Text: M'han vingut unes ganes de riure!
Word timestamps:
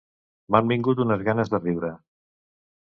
M'han 0.55 0.71
vingut 0.71 1.03
unes 1.07 1.23
ganes 1.29 1.55
de 1.55 1.63
riure! 1.63 1.95